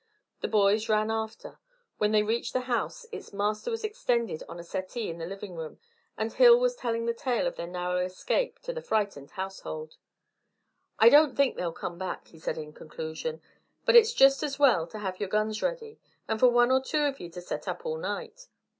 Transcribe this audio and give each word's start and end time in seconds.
The 0.39 0.47
boys 0.47 0.89
ran 0.89 1.11
after. 1.11 1.59
When 1.99 2.11
they 2.11 2.23
reached 2.23 2.53
the 2.53 2.61
house 2.61 3.05
its 3.11 3.31
master 3.31 3.69
was 3.69 3.83
extended 3.83 4.41
on 4.49 4.59
a 4.59 4.63
settee 4.63 5.11
in 5.11 5.19
the 5.19 5.27
living 5.27 5.53
room, 5.53 5.77
and 6.17 6.33
Hill 6.33 6.59
was 6.59 6.75
telling 6.75 7.05
the 7.05 7.13
tale 7.13 7.45
of 7.45 7.55
their 7.55 7.67
narrow 7.67 7.97
escape 8.03 8.57
to 8.63 8.73
the 8.73 8.81
frightened 8.81 9.29
household. 9.29 9.97
"I 10.97 11.09
don't 11.09 11.37
think 11.37 11.55
they'll 11.55 11.71
come 11.71 11.99
back," 11.99 12.29
he 12.29 12.39
said 12.39 12.57
in 12.57 12.73
conclusion. 12.73 13.43
"But 13.85 13.95
it's 13.95 14.11
jest 14.11 14.41
as 14.41 14.57
well 14.57 14.87
to 14.87 14.97
have 14.97 15.19
your 15.19 15.29
guns 15.29 15.61
ready, 15.61 15.99
and 16.27 16.39
for 16.39 16.47
one 16.49 16.71
or 16.71 16.81
two 16.81 17.03
of 17.03 17.19
ye 17.19 17.29
to 17.29 17.39
set 17.39 17.67
up 17.67 17.85
all 17.85 17.97
night. 17.97 18.47